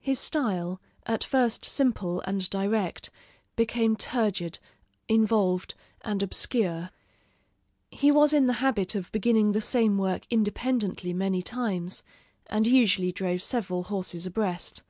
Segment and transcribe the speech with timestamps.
[0.00, 3.10] His style, at first simple and direct,
[3.54, 4.58] became turgid,
[5.08, 6.88] involved, and obscure.
[7.90, 12.02] He was in the habit of beginning the same work independently many times,
[12.46, 14.84] and usually drove several horses abreast.